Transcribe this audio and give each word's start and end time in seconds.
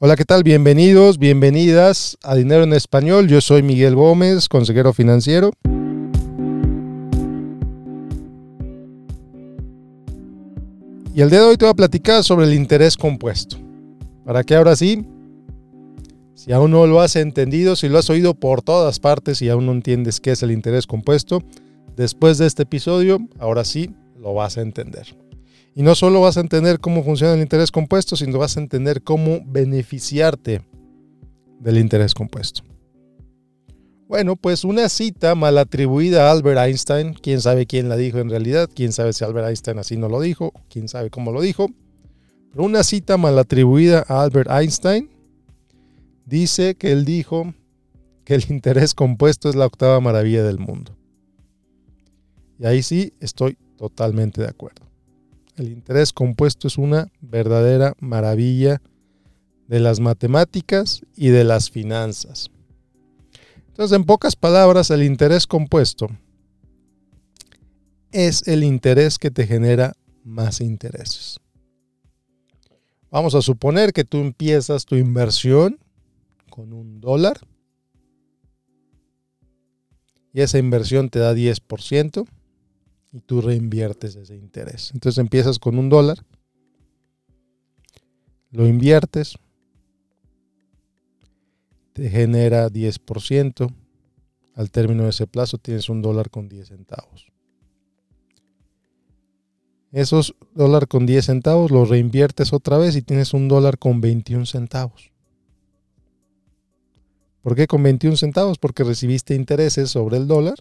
Hola, 0.00 0.14
¿qué 0.14 0.24
tal? 0.24 0.44
Bienvenidos, 0.44 1.18
bienvenidas 1.18 2.18
a 2.22 2.36
Dinero 2.36 2.62
en 2.62 2.72
Español. 2.72 3.26
Yo 3.26 3.40
soy 3.40 3.64
Miguel 3.64 3.96
Gómez, 3.96 4.48
consejero 4.48 4.92
financiero. 4.92 5.50
Y 11.12 11.20
el 11.20 11.30
día 11.30 11.40
de 11.40 11.46
hoy 11.46 11.56
te 11.56 11.64
voy 11.64 11.72
a 11.72 11.74
platicar 11.74 12.22
sobre 12.22 12.46
el 12.46 12.54
interés 12.54 12.96
compuesto. 12.96 13.56
Para 14.24 14.44
que 14.44 14.54
ahora 14.54 14.76
sí, 14.76 15.04
si 16.34 16.52
aún 16.52 16.70
no 16.70 16.86
lo 16.86 17.00
has 17.00 17.16
entendido, 17.16 17.74
si 17.74 17.88
lo 17.88 17.98
has 17.98 18.08
oído 18.08 18.34
por 18.34 18.62
todas 18.62 19.00
partes 19.00 19.42
y 19.42 19.48
aún 19.48 19.66
no 19.66 19.72
entiendes 19.72 20.20
qué 20.20 20.30
es 20.30 20.44
el 20.44 20.52
interés 20.52 20.86
compuesto, 20.86 21.42
después 21.96 22.38
de 22.38 22.46
este 22.46 22.62
episodio, 22.62 23.18
ahora 23.40 23.64
sí 23.64 23.90
lo 24.16 24.32
vas 24.32 24.58
a 24.58 24.60
entender. 24.60 25.16
Y 25.78 25.82
no 25.84 25.94
solo 25.94 26.20
vas 26.20 26.36
a 26.36 26.40
entender 26.40 26.80
cómo 26.80 27.04
funciona 27.04 27.34
el 27.34 27.40
interés 27.40 27.70
compuesto, 27.70 28.16
sino 28.16 28.36
vas 28.40 28.56
a 28.56 28.60
entender 28.60 29.00
cómo 29.00 29.38
beneficiarte 29.46 30.60
del 31.60 31.78
interés 31.78 32.14
compuesto. 32.14 32.62
Bueno, 34.08 34.34
pues 34.34 34.64
una 34.64 34.88
cita 34.88 35.36
mal 35.36 35.56
atribuida 35.56 36.26
a 36.26 36.32
Albert 36.32 36.58
Einstein, 36.58 37.14
quién 37.14 37.40
sabe 37.40 37.66
quién 37.66 37.88
la 37.88 37.96
dijo 37.96 38.18
en 38.18 38.28
realidad, 38.28 38.68
quién 38.74 38.90
sabe 38.90 39.12
si 39.12 39.22
Albert 39.24 39.50
Einstein 39.50 39.78
así 39.78 39.96
no 39.96 40.08
lo 40.08 40.20
dijo, 40.20 40.52
quién 40.68 40.88
sabe 40.88 41.10
cómo 41.10 41.30
lo 41.30 41.40
dijo, 41.40 41.68
pero 42.50 42.64
una 42.64 42.82
cita 42.82 43.16
mal 43.16 43.38
atribuida 43.38 44.04
a 44.08 44.24
Albert 44.24 44.50
Einstein 44.50 45.08
dice 46.26 46.74
que 46.74 46.90
él 46.90 47.04
dijo 47.04 47.54
que 48.24 48.34
el 48.34 48.44
interés 48.48 48.94
compuesto 48.94 49.48
es 49.48 49.54
la 49.54 49.66
octava 49.66 50.00
maravilla 50.00 50.42
del 50.42 50.58
mundo. 50.58 50.96
Y 52.58 52.66
ahí 52.66 52.82
sí 52.82 53.12
estoy 53.20 53.56
totalmente 53.76 54.42
de 54.42 54.48
acuerdo. 54.48 54.87
El 55.58 55.72
interés 55.72 56.12
compuesto 56.12 56.68
es 56.68 56.78
una 56.78 57.10
verdadera 57.20 57.94
maravilla 57.98 58.80
de 59.66 59.80
las 59.80 59.98
matemáticas 59.98 61.02
y 61.16 61.28
de 61.28 61.42
las 61.42 61.68
finanzas. 61.68 62.48
Entonces, 63.66 63.96
en 63.96 64.04
pocas 64.04 64.36
palabras, 64.36 64.90
el 64.90 65.02
interés 65.02 65.48
compuesto 65.48 66.06
es 68.12 68.46
el 68.46 68.62
interés 68.62 69.18
que 69.18 69.32
te 69.32 69.48
genera 69.48 69.94
más 70.22 70.60
intereses. 70.60 71.40
Vamos 73.10 73.34
a 73.34 73.42
suponer 73.42 73.92
que 73.92 74.04
tú 74.04 74.18
empiezas 74.18 74.86
tu 74.86 74.94
inversión 74.94 75.80
con 76.50 76.72
un 76.72 77.00
dólar 77.00 77.40
y 80.32 80.40
esa 80.40 80.58
inversión 80.58 81.08
te 81.08 81.18
da 81.18 81.34
10% 81.34 82.28
y 83.12 83.20
tú 83.20 83.40
reinviertes 83.40 84.16
ese 84.16 84.36
interés. 84.36 84.90
Entonces 84.94 85.18
empiezas 85.18 85.58
con 85.58 85.78
un 85.78 85.88
dólar, 85.88 86.24
lo 88.50 88.66
inviertes, 88.66 89.36
te 91.92 92.08
genera 92.08 92.68
10%, 92.68 93.74
al 94.54 94.70
término 94.70 95.04
de 95.04 95.10
ese 95.10 95.26
plazo 95.26 95.58
tienes 95.58 95.88
un 95.88 96.02
dólar 96.02 96.30
con 96.30 96.48
10 96.48 96.68
centavos. 96.68 97.28
Esos 99.92 100.34
dólar 100.54 100.88
con 100.88 101.06
10 101.06 101.24
centavos 101.24 101.70
los 101.70 101.88
reinviertes 101.88 102.52
otra 102.52 102.76
vez 102.76 102.94
y 102.96 103.02
tienes 103.02 103.32
un 103.32 103.48
dólar 103.48 103.78
con 103.78 104.00
21 104.00 104.46
centavos. 104.46 105.12
¿Por 107.40 107.54
qué 107.54 107.66
con 107.66 107.82
21 107.82 108.16
centavos? 108.16 108.58
Porque 108.58 108.84
recibiste 108.84 109.34
intereses 109.34 109.90
sobre 109.90 110.18
el 110.18 110.26
dólar 110.26 110.56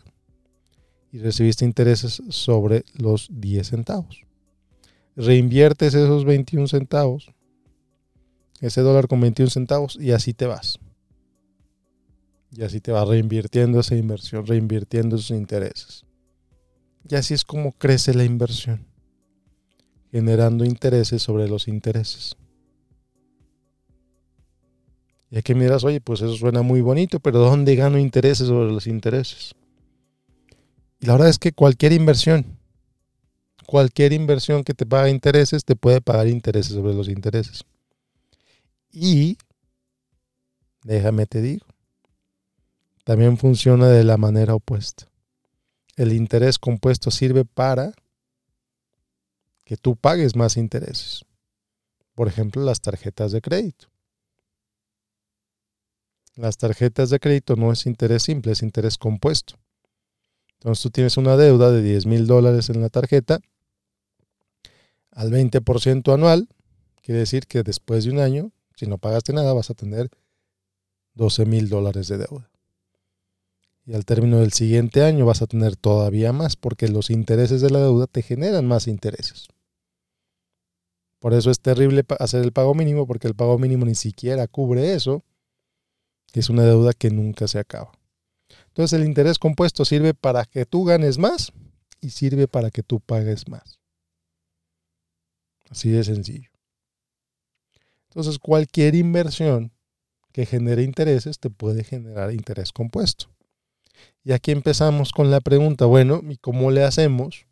y 1.18 1.20
recibiste 1.20 1.66
intereses 1.66 2.22
sobre 2.30 2.86
los 2.94 3.28
10 3.32 3.68
centavos. 3.68 4.22
Reinviertes 5.16 5.96
esos 5.96 6.26
21 6.26 6.68
centavos, 6.68 7.34
ese 8.62 8.82
dólar 8.82 9.08
con 9.08 9.20
21 9.22 9.50
centavos 9.50 9.98
y 10.00 10.12
así 10.12 10.36
te 10.36 10.46
vas. 10.46 10.78
Y 12.52 12.62
así 12.62 12.82
te 12.82 12.92
vas 12.92 13.08
reinvirtiendo 13.08 13.80
esa 13.80 13.96
inversión, 13.96 14.46
reinvirtiendo 14.46 15.16
esos 15.16 15.32
intereses. 15.32 16.06
Y 17.10 17.16
así 17.16 17.34
es 17.34 17.44
como 17.44 17.72
crece 17.72 18.14
la 18.14 18.24
inversión, 18.24 18.86
generando 20.12 20.66
intereses 20.66 21.24
sobre 21.24 21.48
los 21.48 21.68
intereses. 21.68 22.38
Y 25.32 25.40
aquí 25.40 25.56
miras, 25.56 25.84
oye, 25.84 26.00
pues 26.00 26.22
eso 26.22 26.36
suena 26.36 26.62
muy 26.62 26.82
bonito, 26.82 27.20
pero 27.20 27.40
¿dónde 27.40 27.76
gano 27.76 27.98
intereses 27.98 28.48
sobre 28.50 28.72
los 28.72 28.86
intereses? 28.86 29.56
Y 31.00 31.06
la 31.06 31.14
verdad 31.14 31.30
es 31.30 31.40
que 31.40 31.52
cualquier 31.52 31.94
inversión, 31.94 32.58
cualquier 33.66 34.14
inversión 34.14 34.64
que 34.64 34.74
te 34.74 34.86
pague 34.86 35.12
intereses, 35.12 35.64
te 35.64 35.76
puede 35.76 36.02
pagar 36.02 36.28
intereses 36.28 36.74
sobre 36.74 36.94
los 36.94 37.08
intereses. 37.08 37.64
Y, 38.92 39.38
déjame 40.84 41.28
te 41.28 41.42
digo, 41.42 41.66
también 43.04 43.38
funciona 43.38 43.88
de 43.90 44.04
la 44.04 44.18
manera 44.18 44.56
opuesta. 44.56 45.08
El 45.96 46.14
interés 46.14 46.60
compuesto 46.60 47.12
sirve 47.12 47.46
para 47.46 47.94
que 49.64 49.78
tú 49.78 49.96
pagues 49.96 50.36
más 50.36 50.58
intereses. 50.58 51.26
Por 52.16 52.28
ejemplo, 52.28 52.64
las 52.64 52.82
tarjetas 52.82 53.32
de 53.32 53.42
crédito. 53.42 53.88
Las 56.36 56.58
tarjetas 56.58 57.10
de 57.10 57.20
crédito 57.20 57.56
no 57.56 57.72
es 57.72 57.86
interés 57.86 58.24
simple, 58.24 58.52
es 58.54 58.62
interés 58.62 58.98
compuesto. 58.98 59.56
Entonces 60.60 60.82
tú 60.84 60.90
tienes 60.90 61.18
una 61.18 61.38
deuda 61.38 61.72
de 61.72 61.82
10 61.82 62.06
mil 62.08 62.28
dólares 62.28 62.70
en 62.70 62.82
la 62.82 62.90
tarjeta 62.90 63.40
al 65.12 65.32
20% 65.32 66.14
anual. 66.14 66.48
Quiere 67.02 67.20
decir 67.20 67.48
que 67.48 67.64
después 67.64 68.06
de 68.06 68.12
un 68.12 68.20
año, 68.20 68.52
si 68.76 68.88
no 68.88 68.98
pagaste 68.98 69.34
nada, 69.34 69.54
vas 69.54 69.70
a 69.70 69.74
tener 69.74 70.10
12 71.14 71.46
mil 71.46 71.70
dólares 71.70 72.08
de 72.08 72.18
deuda. 72.18 72.50
Y 73.86 73.94
al 73.94 74.06
término 74.06 74.40
del 74.40 74.52
siguiente 74.52 75.04
año 75.04 75.26
vas 75.26 75.42
a 75.42 75.48
tener 75.48 75.76
todavía 75.76 76.34
más 76.34 76.56
porque 76.56 76.88
los 76.90 77.10
intereses 77.10 77.62
de 77.62 77.70
la 77.70 77.80
deuda 77.80 78.06
te 78.08 78.22
generan 78.22 78.68
más 78.68 78.88
intereses. 78.88 79.48
Por 81.20 81.34
eso 81.34 81.50
es 81.50 81.60
terrible 81.60 82.04
hacer 82.20 82.44
el 82.44 82.52
pago 82.52 82.76
mínimo 82.76 83.08
porque 83.08 83.28
el 83.28 83.36
pago 83.36 83.58
mínimo 83.58 83.86
ni 83.86 83.96
siquiera 83.96 84.48
cubre 84.48 84.94
eso. 84.94 85.24
Es 86.34 86.50
una 86.50 86.64
deuda 86.64 86.94
que 86.94 87.10
nunca 87.10 87.48
se 87.48 87.60
acaba. 87.60 87.92
Entonces 88.68 89.00
el 89.00 89.06
interés 89.06 89.40
compuesto 89.40 89.86
sirve 89.86 90.14
para 90.14 90.46
que 90.46 90.66
tú 90.66 90.86
ganes 90.86 91.18
más 91.18 91.52
y 92.02 92.12
sirve 92.12 92.48
para 92.48 92.72
que 92.72 92.84
tú 92.84 93.00
pagues 93.00 93.48
más. 93.48 93.80
Así 95.70 95.90
de 95.90 96.04
sencillo. 96.04 96.50
Entonces 98.10 98.40
cualquier 98.40 98.96
inversión 98.96 99.72
que 100.32 100.46
genere 100.46 100.84
intereses 100.84 101.40
te 101.40 101.50
puede 101.50 101.84
generar 101.84 102.32
interés 102.32 102.72
compuesto. 102.72 103.28
Y 104.24 104.32
aquí 104.34 104.52
empezamos 104.52 105.12
con 105.12 105.32
la 105.32 105.42
pregunta, 105.42 105.86
bueno, 105.86 106.22
¿y 106.30 106.38
cómo 106.38 106.70
le 106.70 106.84
hacemos 106.84 107.48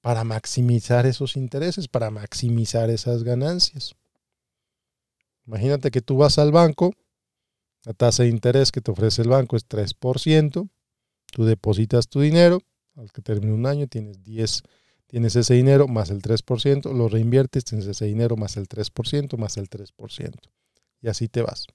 para 0.00 0.24
maximizar 0.24 1.06
esos 1.06 1.36
intereses, 1.36 1.88
para 1.88 2.10
maximizar 2.10 2.90
esas 2.90 3.22
ganancias? 3.22 3.94
Imagínate 5.46 5.90
que 5.90 6.02
tú 6.02 6.18
vas 6.18 6.38
al 6.38 6.52
banco 6.52 6.92
la 7.88 7.94
tasa 7.94 8.22
de 8.22 8.28
interés 8.28 8.70
que 8.70 8.82
te 8.82 8.90
ofrece 8.90 9.22
el 9.22 9.30
banco 9.30 9.56
es 9.56 9.66
3%. 9.66 10.68
Tú 11.32 11.44
depositas 11.46 12.06
tu 12.06 12.20
dinero, 12.20 12.60
al 12.96 13.10
que 13.10 13.22
termine 13.22 13.54
un 13.54 13.64
año 13.64 13.86
tienes 13.86 14.22
10, 14.22 14.62
tienes 15.06 15.36
ese 15.36 15.54
dinero 15.54 15.88
más 15.88 16.10
el 16.10 16.20
3%, 16.20 16.92
lo 16.92 17.08
reinviertes, 17.08 17.64
tienes 17.64 17.86
ese 17.86 18.04
dinero 18.04 18.36
más 18.36 18.58
el 18.58 18.68
3%, 18.68 19.38
más 19.38 19.56
el 19.56 19.70
3%. 19.70 20.34
Y 21.00 21.08
así 21.08 21.28
te 21.28 21.40
vas. 21.40 21.66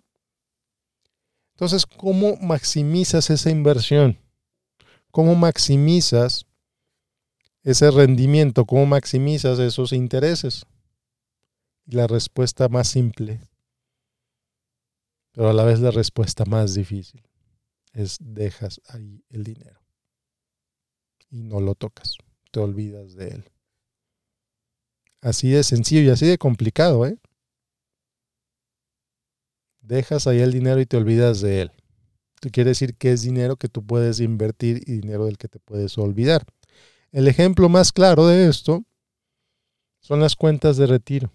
Entonces, 1.56 1.88
¿cómo 1.88 2.36
maximizas 2.40 3.32
esa 3.32 3.50
inversión? 3.50 4.20
¿Cómo 5.10 5.34
maximizas 5.34 6.46
ese 7.64 7.90
rendimiento? 7.90 8.66
¿Cómo 8.66 8.86
maximizas 8.86 9.58
esos 9.58 9.92
intereses? 9.92 10.68
La 11.88 12.06
respuesta 12.06 12.70
más 12.70 12.88
simple 12.88 13.42
pero 15.34 15.50
a 15.50 15.54
la 15.54 15.66
vez 15.66 15.80
la 15.80 15.92
respuesta 15.92 16.46
más 16.46 16.74
difícil 16.74 17.22
es 17.92 18.18
dejas 18.22 18.82
ahí 18.88 19.24
el 19.30 19.44
dinero 19.44 19.82
y 21.30 21.44
no 21.44 21.60
lo 21.60 21.76
tocas, 21.76 22.18
te 22.52 22.60
olvidas 22.60 23.16
de 23.16 23.30
él. 23.30 23.52
Así 25.22 25.50
de 25.50 25.64
sencillo 25.64 26.02
y 26.02 26.10
así 26.10 26.28
de 26.28 26.38
complicado, 26.38 27.06
¿eh? 27.08 27.18
Dejas 29.82 30.28
ahí 30.28 30.40
el 30.40 30.52
dinero 30.52 30.80
y 30.80 30.86
te 30.86 30.98
olvidas 30.98 31.42
de 31.42 31.62
él. 31.62 31.72
Esto 32.36 32.50
quiere 32.52 32.70
decir 32.70 32.96
que 32.96 33.12
es 33.12 33.24
dinero 33.24 33.58
que 33.58 33.68
tú 33.68 33.86
puedes 33.86 34.20
invertir 34.20 34.84
y 34.86 35.00
dinero 35.00 35.26
del 35.26 35.38
que 35.38 35.48
te 35.48 35.60
puedes 35.60 35.98
olvidar. 35.98 36.46
El 37.12 37.28
ejemplo 37.28 37.68
más 37.68 37.92
claro 37.92 38.28
de 38.28 38.48
esto 38.48 38.86
son 40.02 40.20
las 40.20 40.36
cuentas 40.36 40.78
de 40.78 40.88
retiro 40.88 41.32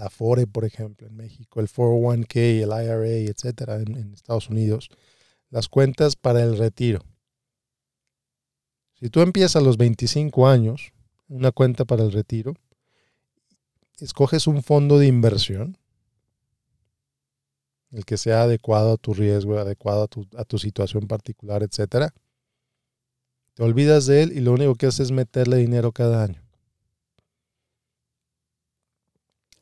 la 0.00 0.08
FORE, 0.08 0.46
por 0.46 0.64
ejemplo, 0.64 1.06
en 1.06 1.14
México, 1.14 1.60
el 1.60 1.68
401k, 1.68 2.62
el 2.62 2.70
IRA, 2.70 3.30
etcétera, 3.30 3.76
en, 3.76 4.14
Estados 4.14 4.48
Unidos, 4.48 4.88
las 5.50 5.68
cuentas 5.68 6.16
para 6.16 6.42
el 6.42 6.56
retiro. 6.56 7.00
Si 8.98 9.10
tú 9.10 9.20
empiezas 9.20 9.56
a 9.56 9.60
los 9.60 9.76
25 9.76 10.48
años, 10.48 10.94
una 11.28 11.52
cuenta 11.52 11.84
para 11.84 12.02
el 12.02 12.12
retiro, 12.12 12.54
escoges 13.98 14.46
un 14.46 14.62
fondo 14.62 14.98
de 14.98 15.06
inversión, 15.06 15.76
el 17.90 18.06
que 18.06 18.16
sea 18.16 18.44
adecuado 18.44 18.94
a 18.94 18.96
tu 18.96 19.12
riesgo, 19.12 19.58
adecuado 19.58 20.04
a 20.04 20.06
tu, 20.06 20.26
a 20.34 20.44
tu 20.44 20.58
situación 20.58 21.08
particular, 21.08 21.62
etcétera. 21.62 22.14
Te 23.52 23.62
olvidas 23.62 24.06
de 24.06 24.22
él 24.22 24.32
y 24.32 24.40
lo 24.40 24.52
único 24.52 24.76
que 24.76 24.86
haces 24.86 25.08
es 25.08 25.12
meterle 25.12 25.58
dinero 25.58 25.92
cada 25.92 26.24
año. 26.24 26.42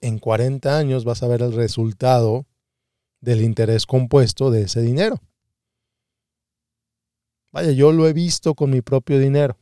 En 0.09 0.19
40 0.19 0.79
años 0.79 1.05
vas 1.05 1.23
a 1.23 1.29
ver 1.29 1.43
el 1.43 1.53
resultado 1.53 2.47
del 3.21 3.43
interés 3.43 3.85
compuesto 3.85 4.51
de 4.51 4.63
ese 4.63 4.81
dinero. 4.81 5.21
Vaya, 7.53 7.73
yo 7.73 7.93
lo 7.93 8.09
he 8.09 8.15
visto 8.15 8.55
con 8.55 8.71
mi 8.71 8.81
propio 8.81 9.19
dinero, 9.19 9.59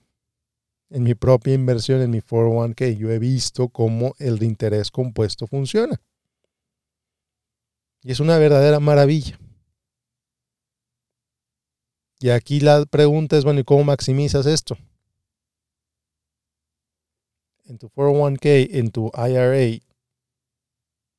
en 0.89 1.03
mi 1.03 1.17
propia 1.17 1.53
inversión, 1.53 2.01
en 2.01 2.11
mi 2.11 2.21
401k. 2.21 2.97
Yo 2.97 3.11
he 3.11 3.19
visto 3.19 3.69
cómo 3.71 4.15
el 4.21 4.41
interés 4.45 4.93
compuesto 4.93 5.49
funciona. 5.49 6.01
Y 8.03 8.13
es 8.13 8.21
una 8.21 8.39
verdadera 8.39 8.79
maravilla. 8.79 9.41
Y 12.21 12.31
aquí 12.31 12.61
la 12.61 12.87
pregunta 12.87 13.37
es, 13.37 13.43
bueno, 13.43 13.59
¿y 13.59 13.65
cómo 13.65 13.83
maximizas 13.83 14.47
esto? 14.47 14.79
En 17.65 17.79
tu 17.79 17.89
401k, 17.89 18.69
en 18.79 18.91
tu 18.93 19.11
IRA, 19.17 19.83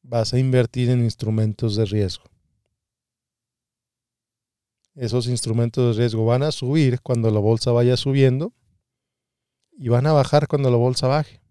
vas 0.08 0.34
a 0.34 0.40
invertir 0.40 0.90
en 0.90 1.04
instrumentos 1.04 1.76
de 1.76 1.86
riesgo. 1.86 2.24
Esos 4.96 5.28
instrumentos 5.28 5.96
de 5.96 6.02
riesgo 6.02 6.26
van 6.26 6.44
a 6.44 6.52
subir 6.52 7.02
cuando 7.02 7.30
la 7.30 7.40
bolsa 7.40 7.72
vaya 7.72 7.98
subiendo 7.98 8.54
y 9.78 9.90
van 9.90 10.08
a 10.08 10.14
bajar 10.14 10.48
cuando 10.48 10.72
la 10.72 10.78
bolsa 10.78 11.08
baje. 11.08 11.42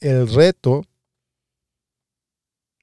El 0.00 0.28
reto 0.28 0.82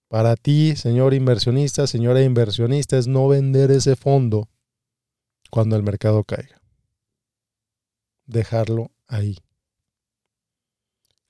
para 0.08 0.36
ti, 0.36 0.76
señor 0.76 1.14
inversionista, 1.14 1.88
señora 1.88 2.22
inversionista, 2.22 2.98
es 2.98 3.08
no 3.08 3.28
vender 3.28 3.72
ese 3.72 3.96
fondo 3.96 4.50
cuando 5.50 5.76
el 5.76 5.84
mercado 5.84 6.24
caiga. 6.24 6.62
Dejarlo 8.26 8.92
ahí. 9.08 9.38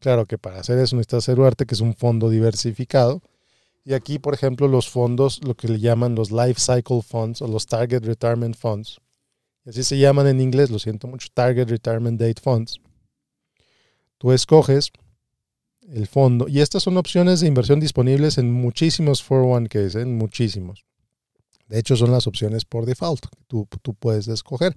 Claro 0.01 0.25
que 0.25 0.39
para 0.39 0.59
hacer 0.59 0.79
eso 0.79 0.95
necesitas 0.95 1.19
asegurarte 1.19 1.67
que 1.67 1.75
es 1.75 1.79
un 1.79 1.93
fondo 1.93 2.31
diversificado. 2.31 3.21
Y 3.85 3.93
aquí, 3.93 4.17
por 4.17 4.33
ejemplo, 4.33 4.67
los 4.67 4.89
fondos, 4.89 5.39
lo 5.43 5.55
que 5.55 5.67
le 5.67 5.79
llaman 5.79 6.15
los 6.15 6.31
Life 6.31 6.59
Cycle 6.59 7.03
Funds 7.03 7.43
o 7.43 7.47
los 7.47 7.67
Target 7.67 8.03
Retirement 8.03 8.57
Funds. 8.57 8.99
Así 9.63 9.83
se 9.83 9.99
llaman 9.99 10.25
en 10.25 10.41
inglés, 10.41 10.71
lo 10.71 10.79
siento 10.79 11.07
mucho, 11.07 11.27
Target 11.31 11.69
Retirement 11.69 12.19
Date 12.19 12.41
Funds. 12.41 12.81
Tú 14.17 14.31
escoges 14.31 14.91
el 15.87 16.07
fondo. 16.07 16.47
Y 16.47 16.61
estas 16.61 16.81
son 16.81 16.97
opciones 16.97 17.39
de 17.41 17.47
inversión 17.47 17.79
disponibles 17.79 18.39
en 18.39 18.51
muchísimos 18.51 19.23
401ks, 19.23 20.01
en 20.01 20.17
muchísimos. 20.17 20.83
De 21.67 21.77
hecho, 21.77 21.95
son 21.95 22.11
las 22.11 22.25
opciones 22.25 22.65
por 22.65 22.87
default 22.87 23.27
que 23.27 23.43
tú, 23.45 23.67
tú 23.83 23.93
puedes 23.93 24.27
escoger 24.27 24.75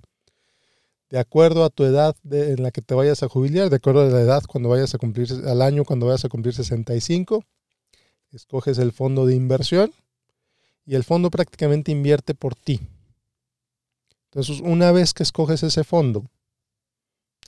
de 1.10 1.18
acuerdo 1.18 1.64
a 1.64 1.70
tu 1.70 1.84
edad 1.84 2.16
en 2.30 2.62
la 2.62 2.70
que 2.70 2.82
te 2.82 2.94
vayas 2.94 3.22
a 3.22 3.28
jubilar, 3.28 3.70
de 3.70 3.76
acuerdo 3.76 4.02
a 4.02 4.10
la 4.10 4.20
edad 4.20 4.42
cuando 4.48 4.68
vayas 4.68 4.94
a 4.94 4.98
cumplir, 4.98 5.28
al 5.46 5.62
año 5.62 5.84
cuando 5.84 6.06
vayas 6.06 6.24
a 6.24 6.28
cumplir 6.28 6.54
65, 6.54 7.44
escoges 8.32 8.78
el 8.78 8.92
fondo 8.92 9.26
de 9.26 9.34
inversión 9.34 9.92
y 10.84 10.94
el 10.94 11.04
fondo 11.04 11.30
prácticamente 11.30 11.92
invierte 11.92 12.34
por 12.34 12.54
ti. 12.54 12.80
Entonces, 14.24 14.60
una 14.60 14.90
vez 14.90 15.14
que 15.14 15.22
escoges 15.22 15.62
ese 15.62 15.84
fondo, 15.84 16.24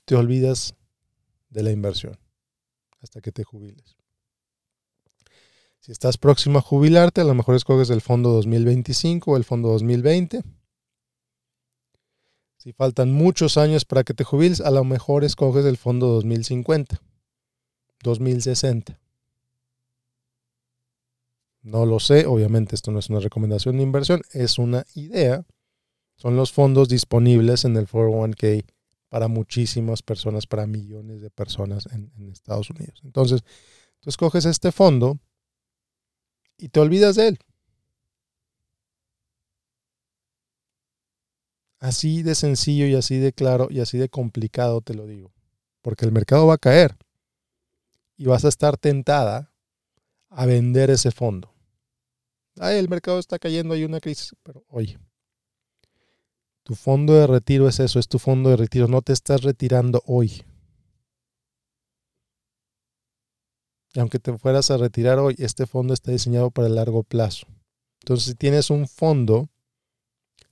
te 0.05 0.15
olvidas 0.15 0.73
de 1.49 1.63
la 1.63 1.71
inversión 1.71 2.17
hasta 3.01 3.21
que 3.21 3.31
te 3.31 3.43
jubiles. 3.43 3.97
Si 5.79 5.91
estás 5.91 6.17
próximo 6.17 6.59
a 6.59 6.61
jubilarte, 6.61 7.21
a 7.21 7.25
lo 7.25 7.33
mejor 7.33 7.55
escoges 7.55 7.89
el 7.89 8.01
fondo 8.01 8.31
2025 8.31 9.31
o 9.31 9.37
el 9.37 9.43
fondo 9.43 9.69
2020 9.69 10.43
si 12.67 12.73
faltan 12.73 13.13
muchos 13.13 13.57
años 13.57 13.85
para 13.85 14.03
que 14.03 14.13
te 14.13 14.25
jubiles, 14.25 14.59
a 14.59 14.71
lo 14.71 14.83
mejor 14.83 15.23
escoges 15.23 15.63
el 15.63 15.77
fondo 15.77 16.07
2050, 16.07 17.01
2060. 18.03 18.99
No 21.61 21.85
lo 21.85 22.01
sé, 22.01 22.25
obviamente 22.25 22.75
esto 22.75 22.91
no 22.91 22.99
es 22.99 23.09
una 23.09 23.21
recomendación 23.21 23.77
de 23.77 23.83
inversión, 23.83 24.21
es 24.33 24.59
una 24.59 24.85
idea. 24.95 25.45
Son 26.17 26.35
los 26.35 26.51
fondos 26.51 26.89
disponibles 26.89 27.63
en 27.63 27.77
el 27.77 27.87
401k 27.87 28.65
para 29.07 29.29
muchísimas 29.29 30.03
personas, 30.03 30.45
para 30.45 30.67
millones 30.67 31.21
de 31.21 31.29
personas 31.29 31.87
en, 31.93 32.11
en 32.17 32.29
Estados 32.33 32.69
Unidos. 32.69 32.99
Entonces, 33.05 33.45
tú 34.01 34.09
escoges 34.09 34.43
este 34.43 34.73
fondo 34.73 35.17
y 36.57 36.67
te 36.67 36.81
olvidas 36.81 37.15
de 37.15 37.29
él. 37.29 37.39
Así 41.79 42.23
de 42.23 42.35
sencillo 42.35 42.87
y 42.87 42.95
así 42.95 43.17
de 43.17 43.33
claro 43.33 43.67
y 43.69 43.79
así 43.79 43.97
de 43.97 44.09
complicado 44.09 44.81
te 44.81 44.93
lo 44.93 45.05
digo. 45.05 45.31
Porque 45.81 46.05
el 46.05 46.11
mercado 46.11 46.47
va 46.47 46.55
a 46.55 46.59
caer 46.59 46.97
y 48.17 48.25
vas 48.25 48.45
a 48.45 48.49
estar 48.49 48.77
tentada 48.77 49.53
a 50.29 50.45
vender 50.45 50.89
ese 50.89 51.11
fondo. 51.11 51.53
Ay, 52.59 52.77
el 52.77 52.89
mercado 52.89 53.19
está 53.19 53.37
cayendo, 53.37 53.73
hay 53.73 53.83
una 53.83 53.99
crisis. 53.99 54.35
Pero 54.43 54.65
oye, 54.69 54.97
tu 56.63 56.75
fondo 56.75 57.13
de 57.13 57.27
retiro 57.27 57.67
es 57.67 57.79
eso, 57.79 57.99
es 57.99 58.07
tu 58.07 58.19
fondo 58.19 58.49
de 58.49 58.57
retiro. 58.57 58.87
No 58.87 59.01
te 59.01 59.13
estás 59.13 59.43
retirando 59.43 60.01
hoy. 60.05 60.43
Y 63.93 63.99
aunque 63.99 64.19
te 64.19 64.37
fueras 64.37 64.69
a 64.71 64.77
retirar 64.77 65.19
hoy, 65.19 65.35
este 65.37 65.65
fondo 65.65 65.93
está 65.93 66.11
diseñado 66.11 66.51
para 66.51 66.67
el 66.67 66.75
largo 66.75 67.03
plazo. 67.03 67.47
Entonces, 68.01 68.27
si 68.27 68.35
tienes 68.35 68.69
un 68.69 68.87
fondo 68.87 69.49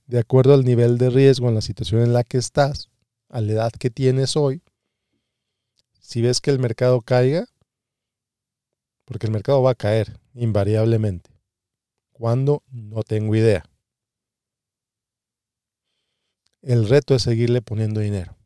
de 0.06 0.18
acuerdo 0.18 0.54
al 0.54 0.64
nivel 0.64 0.98
de 0.98 1.10
riesgo 1.10 1.48
en 1.48 1.54
la 1.54 1.60
situación 1.60 2.02
en 2.02 2.12
la 2.12 2.24
que 2.24 2.38
estás, 2.38 2.88
a 3.28 3.40
la 3.40 3.52
edad 3.52 3.72
que 3.72 3.90
tienes 3.90 4.36
hoy, 4.36 4.62
si 6.00 6.22
ves 6.22 6.40
que 6.40 6.50
el 6.50 6.58
mercado 6.58 7.02
caiga, 7.02 7.46
porque 9.04 9.26
el 9.26 9.32
mercado 9.32 9.62
va 9.62 9.72
a 9.72 9.76
caer 9.76 10.18
invariablemente. 10.34 11.30
¿Cuándo? 12.12 12.62
No 12.70 13.02
tengo 13.02 13.34
idea. 13.34 13.64
El 16.62 16.88
reto 16.88 17.14
es 17.14 17.22
seguirle 17.22 17.62
poniendo 17.62 18.00
dinero, 18.00 18.36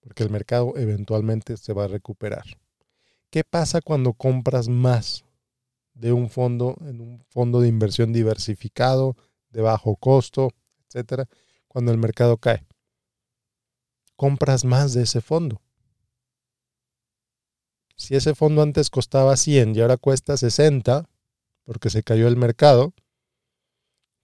porque 0.00 0.22
el 0.22 0.30
mercado 0.30 0.74
eventualmente 0.76 1.56
se 1.56 1.72
va 1.72 1.84
a 1.84 1.88
recuperar. 1.88 2.44
¿Qué 3.30 3.44
pasa 3.44 3.80
cuando 3.80 4.12
compras 4.12 4.68
más 4.68 5.24
de 5.94 6.12
un 6.12 6.30
fondo 6.30 6.76
en 6.82 7.00
un 7.00 7.24
fondo 7.28 7.60
de 7.60 7.68
inversión 7.68 8.12
diversificado 8.12 9.16
de 9.56 9.62
bajo 9.62 9.96
costo, 9.96 10.50
etcétera, 10.86 11.26
cuando 11.66 11.90
el 11.90 11.96
mercado 11.96 12.36
cae. 12.36 12.66
Compras 14.14 14.66
más 14.66 14.92
de 14.92 15.04
ese 15.04 15.22
fondo. 15.22 15.62
Si 17.96 18.14
ese 18.14 18.34
fondo 18.34 18.60
antes 18.60 18.90
costaba 18.90 19.34
100 19.34 19.74
y 19.74 19.80
ahora 19.80 19.96
cuesta 19.96 20.36
60 20.36 21.08
porque 21.64 21.88
se 21.88 22.02
cayó 22.02 22.28
el 22.28 22.36
mercado, 22.36 22.92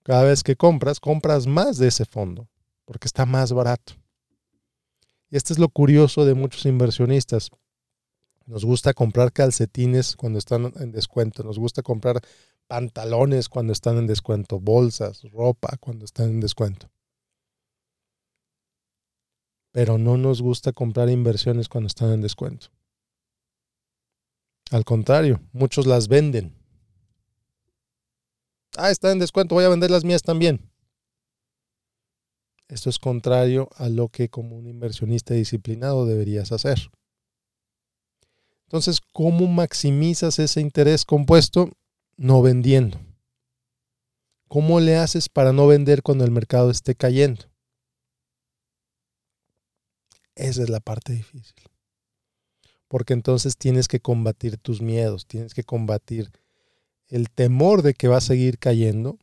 cada 0.03 0.25
vez 0.25 0.43
que 0.43 0.55
compras, 0.55 1.01
compras 1.01 1.47
más 1.47 1.79
de 1.79 1.89
ese 1.89 2.05
fondo 2.05 2.47
porque 2.85 3.07
está 3.07 3.25
más 3.25 3.55
barato. 3.55 3.95
Y 5.31 5.39
esto 5.39 5.55
es 5.55 5.59
lo 5.59 5.71
curioso 5.71 6.27
de 6.27 6.35
muchos 6.35 6.67
inversionistas. 6.67 7.49
Nos 8.45 8.67
gusta 8.67 8.93
comprar 8.93 9.33
calcetines 9.33 10.15
cuando 10.15 10.39
están 10.39 10.75
en 10.77 10.93
descuento, 10.93 11.43
nos 11.43 11.59
gusta 11.59 11.81
comprar 11.81 12.21
pantalones 12.73 13.51
cuando 13.51 13.75
están 13.75 13.99
en 13.99 14.07
descuento, 14.07 14.59
bolsas, 14.59 15.21
ropa 15.31 15.77
cuando 15.79 16.07
están 16.07 16.31
en 16.31 16.41
descuento. 16.41 16.91
Pero 19.73 19.99
no 19.99 20.17
nos 20.17 20.41
gusta 20.41 20.73
comprar 20.73 21.11
inversiones 21.11 21.69
cuando 21.69 21.89
están 21.89 22.13
en 22.13 22.23
descuento. 22.23 22.69
Al 24.71 24.87
contrario, 24.87 25.43
muchos 25.53 25.87
las 25.87 26.09
venden. 26.09 26.57
Ah, 28.79 28.91
está 28.91 29.13
en 29.13 29.19
descuento, 29.19 29.55
voy 29.55 29.65
a 29.65 29.69
vender 29.69 29.91
las 29.91 30.07
mías 30.07 30.23
también. 30.23 30.73
Esto 32.69 32.89
es 32.89 32.99
contrario 32.99 33.69
a 33.77 33.91
lo 33.91 34.09
que 34.09 34.31
como 34.31 34.57
un 34.57 34.67
inversionista 34.67 35.35
disciplinado 35.35 36.07
deberías 36.07 36.53
hacer. 36.53 36.91
Entonces, 38.65 39.03
¿cómo 39.13 39.47
maximizas 39.47 40.39
ese 40.39 40.63
interés 40.63 41.05
compuesto? 41.05 41.69
No 42.23 42.41
vendiendo? 42.41 43.01
¿Cómo 44.49 44.79
le 44.79 44.97
haces 44.97 45.29
para 45.29 45.53
no 45.53 45.67
vender 45.67 46.03
cuando 46.03 46.25
el 46.25 46.31
mercado 46.31 46.71
esté 46.71 46.95
cayendo? 46.95 47.45
Esa 50.35 50.63
es 50.63 50.71
la 50.71 50.81
parte 50.81 51.13
difícil. 51.13 51.55
Porque 52.87 53.13
entonces 53.13 53.57
tienes 53.57 53.89
que 53.89 54.01
combatir 54.01 54.57
tus 54.57 54.81
miedos, 54.81 55.27
tienes 55.27 55.53
que 55.53 55.65
combatir 55.65 56.31
el 57.09 57.29
temor 57.29 57.83
de 57.83 57.95
que 57.95 58.09
va 58.09 58.19
a 58.19 58.21
seguir 58.21 58.59
cayendo, 58.59 59.19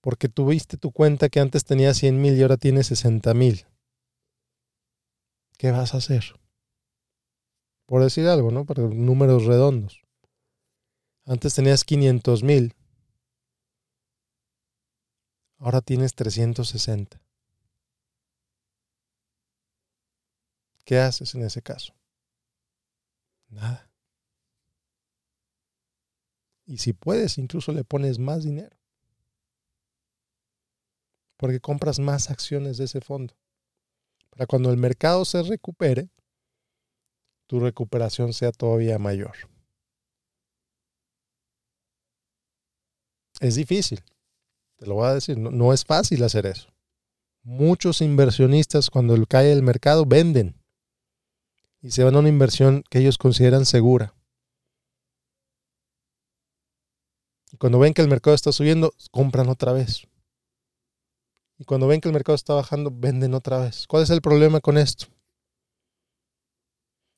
porque 0.00 0.28
tuviste 0.28 0.76
tu 0.76 0.92
cuenta 0.92 1.28
que 1.28 1.40
antes 1.40 1.64
tenía 1.64 1.92
100 1.92 2.20
mil 2.20 2.36
y 2.36 2.42
ahora 2.42 2.56
tiene 2.56 2.84
60 2.84 3.34
mil. 3.34 3.66
¿Qué 5.58 5.70
vas 5.72 5.94
a 5.94 5.96
hacer? 5.96 6.34
por 7.86 8.02
decir 8.02 8.26
algo, 8.26 8.50
¿no? 8.50 8.64
Para 8.64 8.82
números 8.82 9.44
redondos. 9.44 10.03
Antes 11.26 11.54
tenías 11.54 11.84
500 11.84 12.42
mil. 12.42 12.74
Ahora 15.58 15.80
tienes 15.80 16.14
360. 16.14 17.20
¿Qué 20.84 20.98
haces 20.98 21.34
en 21.34 21.42
ese 21.42 21.62
caso? 21.62 21.94
Nada. 23.48 23.90
Y 26.66 26.78
si 26.78 26.92
puedes, 26.92 27.38
incluso 27.38 27.72
le 27.72 27.84
pones 27.84 28.18
más 28.18 28.44
dinero. 28.44 28.76
Porque 31.38 31.60
compras 31.60 31.98
más 31.98 32.30
acciones 32.30 32.76
de 32.76 32.84
ese 32.84 33.00
fondo. 33.00 33.34
Para 34.28 34.46
cuando 34.46 34.70
el 34.70 34.76
mercado 34.76 35.24
se 35.24 35.42
recupere, 35.42 36.10
tu 37.46 37.60
recuperación 37.60 38.34
sea 38.34 38.52
todavía 38.52 38.98
mayor. 38.98 39.53
Es 43.44 43.56
difícil, 43.56 44.02
te 44.78 44.86
lo 44.86 44.94
voy 44.94 45.06
a 45.06 45.12
decir, 45.12 45.36
no, 45.36 45.74
es 45.74 45.84
fácil 45.84 46.24
hacer 46.24 46.46
eso. 46.46 46.72
Muchos 47.42 48.00
inversionistas 48.00 48.88
cuando 48.88 49.22
cae 49.26 49.52
el 49.52 49.62
mercado 49.62 50.06
venden 50.06 50.58
y 51.82 51.90
se 51.90 52.04
van 52.04 52.16
a 52.16 52.20
una 52.20 52.30
inversión 52.30 52.84
que 52.88 53.00
ellos 53.00 53.18
consideran 53.18 53.66
segura. 53.66 54.14
Y 57.52 57.58
cuando 57.58 57.78
ven 57.78 57.92
que 57.92 58.00
el 58.00 58.08
mercado 58.08 58.34
está 58.34 58.50
subiendo, 58.50 58.94
compran 59.10 59.50
otra 59.50 59.74
vez. 59.74 60.08
Y 61.58 61.66
cuando 61.66 61.86
ven 61.86 62.00
que 62.00 62.08
el 62.08 62.14
mercado 62.14 62.36
está 62.36 62.54
bajando, 62.54 62.90
venden 62.90 63.34
otra 63.34 63.58
vez. 63.58 63.86
¿Cuál 63.86 64.04
es 64.04 64.08
el 64.08 64.22
problema 64.22 64.60
con 64.60 64.78
esto? 64.78 65.08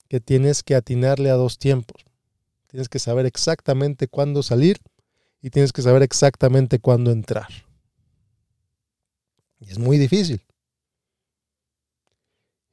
Que 0.09 0.19
tienes 0.19 0.65
que 0.65 0.75
atinarle 0.75 1.31
a 1.31 1.35
dos 1.35 1.61
tiempos. 1.61 2.05
Tienes 2.67 2.89
que 2.89 2.99
saber 2.99 3.27
exactamente 3.27 4.09
cuándo 4.09 4.43
salir 4.43 4.81
y 5.41 5.51
tienes 5.51 5.73
que 5.73 5.83
saber 5.83 6.03
exactamente 6.03 6.79
cuándo 6.79 7.11
entrar. 7.11 7.49
Y 9.61 9.71
es 9.71 9.79
muy 9.79 9.99
difícil. 9.99 10.43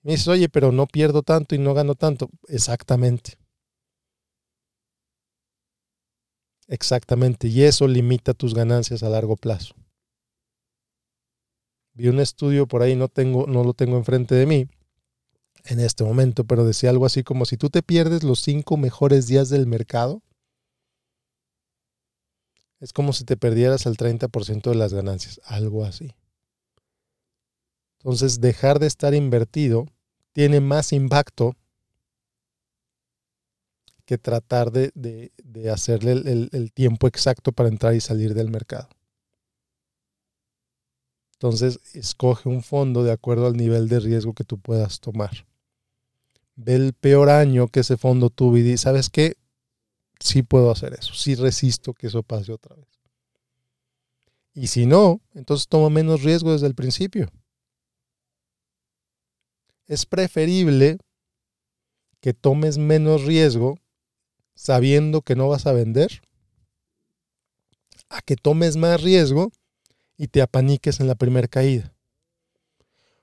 Me 0.01 0.13
dices, 0.13 0.27
oye, 0.27 0.49
pero 0.49 0.71
no 0.71 0.85
pierdo 0.85 1.23
tanto 1.23 1.55
y 1.55 1.59
no 1.59 1.73
gano 1.73 1.95
tanto. 1.95 2.29
Exactamente. 2.47 3.37
Exactamente. 6.67 7.47
Y 7.47 7.63
eso 7.63 7.87
limita 7.87 8.33
tus 8.33 8.53
ganancias 8.53 9.03
a 9.03 9.09
largo 9.09 9.37
plazo. 9.37 9.75
Vi 11.93 12.07
un 12.07 12.19
estudio 12.19 12.67
por 12.67 12.81
ahí, 12.81 12.95
no, 12.95 13.07
tengo, 13.07 13.45
no 13.47 13.63
lo 13.63 13.73
tengo 13.73 13.97
enfrente 13.97 14.35
de 14.35 14.45
mí 14.45 14.67
en 15.65 15.79
este 15.79 16.03
momento, 16.03 16.43
pero 16.43 16.65
decía 16.65 16.89
algo 16.89 17.05
así 17.05 17.23
como 17.23 17.45
si 17.45 17.55
tú 17.55 17.69
te 17.69 17.83
pierdes 17.83 18.23
los 18.23 18.39
cinco 18.39 18.77
mejores 18.77 19.27
días 19.27 19.49
del 19.49 19.67
mercado, 19.67 20.21
es 22.83 22.91
como 22.91 23.13
si 23.13 23.23
te 23.23 23.37
perdieras 23.37 23.85
el 23.85 23.95
30% 23.95 24.69
de 24.69 24.75
las 24.75 24.93
ganancias, 24.93 25.39
algo 25.45 25.85
así. 25.85 26.13
Entonces, 27.99 28.41
dejar 28.41 28.79
de 28.79 28.87
estar 28.87 29.13
invertido 29.13 29.85
tiene 30.33 30.59
más 30.59 30.91
impacto 30.91 31.55
que 34.03 34.17
tratar 34.17 34.73
de, 34.73 35.31
hacerle 35.71 36.11
el, 36.11 36.73
tiempo 36.73 37.07
exacto 37.07 37.53
para 37.53 37.69
entrar 37.69 37.95
y 37.95 38.01
salir 38.01 38.33
del 38.33 38.51
mercado. 38.51 38.89
Entonces, 41.35 41.79
escoge 41.93 42.49
un 42.49 42.63
fondo 42.63 43.05
de 43.05 43.13
acuerdo 43.13 43.47
al 43.47 43.55
nivel 43.55 43.87
de 43.87 44.01
riesgo 44.01 44.33
que 44.33 44.43
tú 44.43 44.59
puedas 44.59 44.99
tomar. 44.99 45.47
Ve 46.57 46.75
el 46.75 46.91
peor 46.91 47.29
año 47.29 47.69
que 47.69 47.79
ese 47.79 47.95
fondo 47.95 48.29
tuvo 48.29 48.57
y 48.57 48.61
di, 48.61 48.75
¿sabes 48.75 49.09
qué? 49.09 49.37
Sí 50.19 50.43
puedo 50.43 50.71
hacer 50.71 50.93
eso, 50.93 51.13
sí 51.13 51.35
resisto 51.35 51.93
que 51.93 52.07
eso 52.07 52.23
pase 52.23 52.51
otra 52.51 52.75
vez. 52.75 52.87
Y 54.53 54.67
si 54.67 54.85
no, 54.85 55.21
entonces 55.33 55.67
toma 55.67 55.89
menos 55.89 56.23
riesgo 56.23 56.51
desde 56.53 56.67
el 56.67 56.75
principio 56.75 57.29
es 59.87 60.05
preferible 60.05 60.97
que 62.21 62.33
tomes 62.33 62.77
menos 62.77 63.25
riesgo 63.25 63.77
sabiendo 64.55 65.21
que 65.21 65.35
no 65.35 65.49
vas 65.49 65.65
a 65.65 65.73
vender 65.73 66.21
a 68.09 68.21
que 68.21 68.35
tomes 68.35 68.77
más 68.77 69.01
riesgo 69.01 69.51
y 70.17 70.27
te 70.27 70.41
apaniques 70.41 70.99
en 70.99 71.07
la 71.07 71.15
primera 71.15 71.47
caída. 71.47 71.93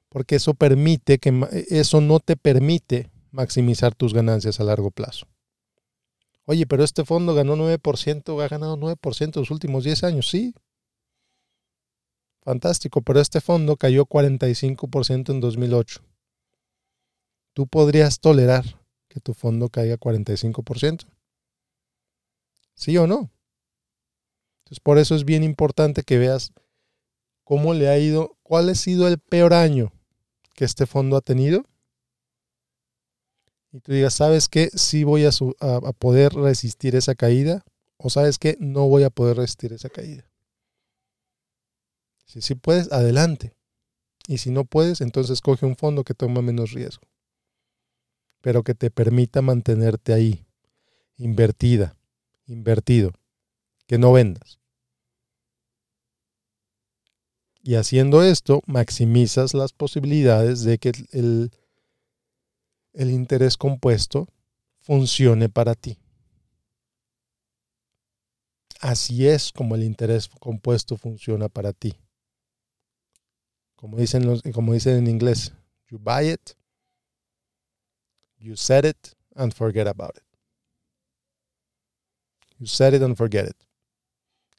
Porque 0.09 0.35
eso 0.35 0.55
permite 0.55 1.19
que 1.19 1.33
eso 1.69 2.01
no 2.01 2.19
te 2.19 2.37
permite 2.37 3.11
maximizar 3.31 3.95
tus 3.95 4.13
ganancias 4.13 4.59
a 4.59 4.65
largo 4.65 4.91
plazo. 4.91 5.29
Oye, 6.47 6.67
pero 6.67 6.85
este 6.85 7.05
fondo 7.05 7.35
ganó 7.35 7.57
9%, 7.57 8.43
ha 8.43 8.49
ganado 8.49 8.77
9% 8.77 9.41
los 9.41 9.51
últimos 9.51 9.85
10 9.85 10.05
años, 10.05 10.29
sí. 10.29 10.55
Fantástico, 12.43 13.03
pero 13.03 13.21
este 13.21 13.41
fondo 13.41 13.77
cayó 13.77 14.07
45% 14.07 15.33
en 15.33 15.41
2008 15.41 16.03
tú 17.53 17.67
podrías 17.67 18.21
tolerar 18.21 18.65
que 19.09 19.21
tu 19.21 19.35
fondo 19.35 19.69
caiga 19.69 19.99
45%. 19.99 21.07
¿Sí 22.75 22.97
o 22.97 23.07
no? 23.07 23.31
Entonces, 24.61 24.81
por 24.83 24.99
eso 24.99 25.15
es 25.15 25.25
bien 25.25 25.43
importante 25.43 26.03
que 26.03 26.19
veas 26.19 26.53
cómo 27.45 27.75
le 27.75 27.89
ha 27.89 27.99
ido, 27.99 28.39
cuál 28.43 28.69
ha 28.69 28.75
sido 28.75 29.09
el 29.09 29.19
peor 29.19 29.53
año 29.53 29.93
que 30.55 30.65
este 30.65 30.87
fondo 30.87 31.17
ha 31.17 31.21
tenido. 31.21 31.67
Y 33.73 33.81
tú 33.81 33.93
digas, 33.93 34.15
¿sabes 34.15 34.49
qué? 34.49 34.71
Sí 34.75 35.05
voy 35.05 35.25
a, 35.25 35.31
poder 35.99 36.33
resistir 36.35 36.97
esa 36.97 37.15
caída. 37.15 37.65
O 37.97 38.11
sabes 38.11 38.39
qué? 38.39 38.57
No 38.61 38.89
voy 38.89 39.05
a 39.05 39.11
poder 39.11 39.37
resistir 39.37 39.73
esa 39.73 39.89
caída. 39.89 40.25
Si 42.27 42.41
sí 42.41 42.55
puedes, 42.55 42.91
adelante. 42.93 43.55
Y 44.27 44.39
si 44.39 44.51
no 44.51 44.65
puedes, 44.65 45.01
entonces 45.01 45.41
coge 45.41 45.67
un 45.67 45.77
fondo 45.77 46.05
que 46.05 46.15
toma 46.15 46.43
menos 46.43 46.73
riesgo 46.73 47.11
pero 48.41 48.63
que 48.63 48.75
te 48.75 48.91
permita 48.91 49.43
mantenerte 49.43 50.13
ahí, 50.13 50.47
invertida, 51.17 51.97
invertido, 52.47 53.13
que 53.87 53.99
no 53.99 54.13
vendas. 54.13 54.59
Y 57.63 57.75
haciendo 57.75 58.23
esto, 58.23 58.63
maximizas 58.67 59.53
las 59.53 59.73
posibilidades 59.73 60.65
de 60.65 60.79
que 60.79 60.93
el, 61.13 61.51
el 62.93 63.11
interés 63.11 63.57
compuesto 63.57 64.29
funcione 64.81 65.49
para 65.49 65.75
ti. 65.75 65.99
Así 68.81 69.29
es 69.29 69.53
como 69.53 69.75
el 69.75 69.85
interés 69.85 70.29
compuesto 70.29 70.97
funciona 70.97 71.49
para 71.49 71.73
ti. 71.73 71.95
Como 73.77 73.97
dicen, 73.97 74.27
los, 74.27 74.43
como 74.55 74.73
dicen 74.73 74.97
en 74.97 75.07
inglés, 75.07 75.53
you 75.89 75.99
buy 75.99 76.31
it, 76.31 76.55
You 78.41 78.57
set 78.57 78.87
it 78.87 79.15
and 79.37 79.53
forget 79.53 79.87
about 79.87 80.17
it. 80.17 80.25
You 82.59 82.67
set 82.67 82.95
it 82.95 83.03
and 83.03 83.17
forget 83.17 83.47
it. 83.47 83.57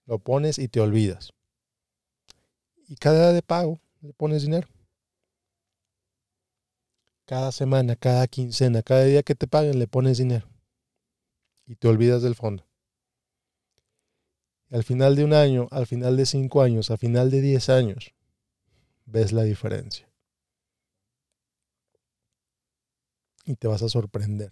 Lo 0.05 0.19
pones 0.19 0.59
y 0.59 0.67
te 0.67 0.79
olvidas. 0.79 1.31
Y 2.87 2.95
cada 2.95 3.19
día 3.19 3.33
de 3.33 3.41
pago 3.41 3.79
le 4.01 4.13
pones 4.13 4.43
dinero. 4.43 4.67
Cada 7.31 7.53
semana, 7.53 7.95
cada 7.95 8.27
quincena, 8.27 8.83
cada 8.83 9.05
día 9.05 9.23
que 9.23 9.35
te 9.35 9.47
paguen 9.47 9.79
le 9.79 9.87
pones 9.87 10.17
dinero. 10.17 10.49
Y 11.65 11.77
te 11.77 11.87
olvidas 11.87 12.21
del 12.21 12.35
fondo. 12.35 12.67
Al 14.69 14.83
final 14.83 15.15
de 15.15 15.23
un 15.23 15.31
año, 15.31 15.69
al 15.71 15.87
final 15.87 16.17
de 16.17 16.25
cinco 16.25 16.61
años, 16.61 16.91
al 16.91 16.97
final 16.97 17.31
de 17.31 17.39
diez 17.39 17.69
años, 17.69 18.13
ves 19.05 19.31
la 19.31 19.43
diferencia. 19.43 20.11
y 23.45 23.55
te 23.55 23.69
vas 23.69 23.81
a 23.81 23.87
sorprender 23.87 24.51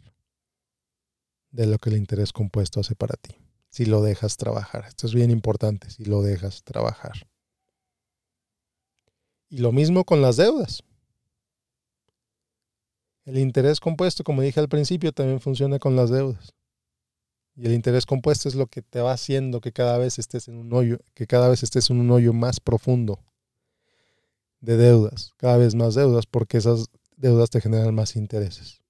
de 1.51 1.67
lo 1.67 1.79
que 1.79 1.89
el 1.89 1.97
interés 1.97 2.31
compuesto 2.31 2.79
hace 2.79 2.95
para 2.95 3.17
ti. 3.17 3.35
Si 3.67 3.85
lo 3.85 4.01
dejas 4.01 4.37
trabajar. 4.37 4.85
Esto 4.87 5.05
es 5.05 5.13
bien 5.13 5.31
importante, 5.31 5.89
si 5.89 6.05
lo 6.05 6.21
dejas 6.21 6.63
trabajar. 6.63 7.27
Y 9.49 9.57
lo 9.57 9.73
mismo 9.73 10.05
con 10.05 10.21
las 10.21 10.37
deudas. 10.37 10.81
El 13.29 13.37
interés 13.37 13.79
compuesto, 13.79 14.23
como 14.23 14.41
dije 14.41 14.59
al 14.59 14.69
principio, 14.69 15.11
también 15.11 15.39
funciona 15.39 15.77
con 15.77 15.95
las 15.95 16.09
deudas. 16.09 16.55
Y 17.55 17.67
el 17.67 17.73
interés 17.73 18.07
compuesto 18.07 18.49
es 18.49 18.55
lo 18.55 18.65
que 18.65 18.81
te 18.81 19.01
va 19.01 19.11
haciendo 19.11 19.61
que 19.61 19.71
cada 19.71 19.99
vez 19.99 20.17
estés 20.17 20.47
en 20.47 20.57
un 20.57 20.73
hoyo, 20.73 20.97
que 21.13 21.27
cada 21.27 21.47
vez 21.47 21.61
estés 21.61 21.91
en 21.91 21.99
un 21.99 22.09
hoyo 22.09 22.33
más 22.33 22.59
profundo 22.59 23.19
de 24.61 24.77
deudas, 24.77 25.33
cada 25.37 25.57
vez 25.57 25.75
más 25.75 25.93
deudas, 25.93 26.25
porque 26.25 26.57
esas 26.57 26.87
deudas 27.17 27.51
te 27.51 27.61
generan 27.61 27.93
más 27.93 28.15
intereses. 28.15 28.81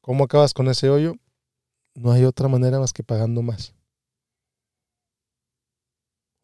¿Cómo 0.00 0.22
acabas 0.22 0.54
con 0.54 0.68
ese 0.68 0.88
hoyo? 0.88 1.16
No 1.96 2.12
hay 2.12 2.22
otra 2.22 2.46
manera 2.46 2.78
más 2.78 2.92
que 2.92 3.02
pagando 3.02 3.42
más. 3.42 3.74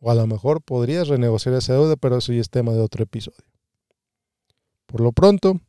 O 0.00 0.10
a 0.10 0.16
lo 0.16 0.26
mejor 0.26 0.62
podrías 0.62 1.06
renegociar 1.06 1.54
esa 1.54 1.75
deuda, 1.75 1.94
pero 1.94 2.16
eso 2.16 2.32
ya 2.32 2.40
es 2.40 2.50
tema 2.50 2.72
de 2.72 2.80
otro 2.80 3.04
episodio. 3.04 3.44
Por 4.87 5.00
lo 5.00 5.12
pronto, 5.12 5.60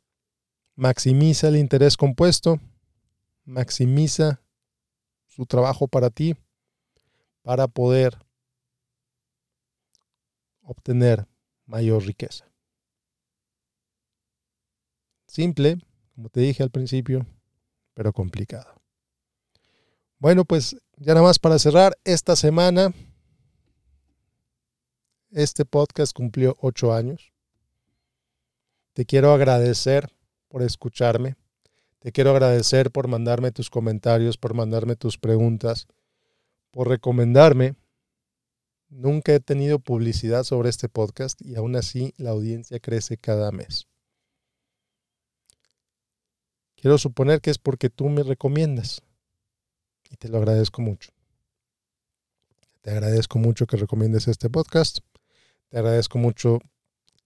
maximiza 0.79 1.49
el 1.49 1.57
interés 1.57 1.97
compuesto 1.97 2.57
maximiza 3.43 4.41
su 5.27 5.45
trabajo 5.45 5.89
para 5.89 6.09
ti 6.09 6.35
para 7.41 7.67
poder 7.67 8.17
obtener 10.61 11.27
mayor 11.65 12.05
riqueza. 12.05 12.49
Simple, 15.27 15.79
como 16.15 16.29
te 16.29 16.39
dije 16.39 16.63
al 16.63 16.71
principio, 16.71 17.25
pero 17.93 18.13
complicado. 18.13 18.81
Bueno, 20.17 20.45
pues 20.45 20.77
ya 20.95 21.13
nada 21.13 21.25
más 21.25 21.39
para 21.39 21.59
cerrar, 21.59 21.97
esta 22.05 22.37
semana 22.37 22.93
este 25.31 25.65
podcast 25.65 26.15
cumplió 26.15 26.55
ocho 26.61 26.93
años. 26.93 27.33
Te 28.93 29.05
quiero 29.05 29.33
agradecer 29.33 30.09
por 30.49 30.61
escucharme. 30.61 31.37
Te 31.99 32.11
quiero 32.11 32.31
agradecer 32.31 32.91
por 32.91 33.07
mandarme 33.07 33.51
tus 33.51 33.69
comentarios, 33.69 34.37
por 34.37 34.53
mandarme 34.53 34.97
tus 34.97 35.17
preguntas, 35.17 35.87
por 36.71 36.89
recomendarme. 36.89 37.75
Nunca 38.89 39.33
he 39.33 39.39
tenido 39.39 39.79
publicidad 39.79 40.43
sobre 40.43 40.69
este 40.69 40.89
podcast 40.89 41.41
y 41.41 41.55
aún 41.55 41.75
así 41.75 42.13
la 42.17 42.31
audiencia 42.31 42.79
crece 42.79 43.17
cada 43.17 43.51
mes. 43.51 43.87
Quiero 46.75 46.97
suponer 46.97 47.41
que 47.41 47.51
es 47.51 47.57
porque 47.57 47.89
tú 47.89 48.09
me 48.09 48.23
recomiendas 48.23 49.01
y 50.09 50.15
te 50.15 50.29
lo 50.29 50.37
agradezco 50.37 50.81
mucho. 50.81 51.11
Te 52.81 52.91
agradezco 52.91 53.37
mucho 53.37 53.67
que 53.67 53.77
recomiendes 53.77 54.27
este 54.27 54.49
podcast. 54.49 54.99
Te 55.67 55.77
agradezco 55.77 56.17
mucho 56.17 56.59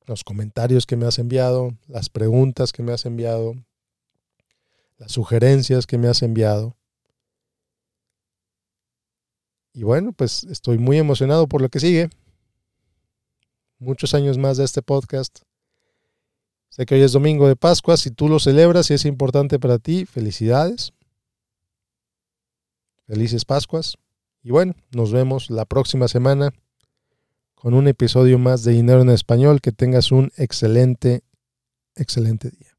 los 0.05 0.23
comentarios 0.23 0.85
que 0.85 0.95
me 0.95 1.05
has 1.05 1.19
enviado, 1.19 1.75
las 1.87 2.09
preguntas 2.09 2.71
que 2.71 2.83
me 2.83 2.91
has 2.91 3.05
enviado, 3.05 3.55
las 4.97 5.11
sugerencias 5.11 5.85
que 5.87 5.97
me 5.97 6.07
has 6.07 6.21
enviado. 6.21 6.75
Y 9.73 9.83
bueno, 9.83 10.13
pues 10.13 10.43
estoy 10.45 10.77
muy 10.77 10.97
emocionado 10.97 11.47
por 11.47 11.61
lo 11.61 11.69
que 11.69 11.79
sigue. 11.79 12.09
Muchos 13.79 14.13
años 14.13 14.37
más 14.37 14.57
de 14.57 14.65
este 14.65 14.81
podcast. 14.81 15.39
Sé 16.69 16.85
que 16.85 16.95
hoy 16.95 17.01
es 17.01 17.11
domingo 17.11 17.47
de 17.47 17.55
Pascua. 17.55 17.97
Si 17.97 18.11
tú 18.11 18.29
lo 18.29 18.39
celebras 18.39 18.89
y 18.91 18.93
es 18.93 19.05
importante 19.05 19.59
para 19.59 19.79
ti, 19.79 20.05
felicidades. 20.05 20.93
Felices 23.07 23.45
Pascuas. 23.45 23.97
Y 24.43 24.51
bueno, 24.51 24.75
nos 24.91 25.11
vemos 25.11 25.49
la 25.49 25.65
próxima 25.65 26.07
semana 26.07 26.53
con 27.63 27.75
un 27.75 27.87
episodio 27.87 28.37
más 28.39 28.65
de 28.65 28.73
Dinero 28.73 29.03
en 29.03 29.09
Español. 29.09 29.61
Que 29.61 29.71
tengas 29.71 30.11
un 30.11 30.33
excelente, 30.35 31.23
excelente 31.95 32.49
día. 32.49 32.72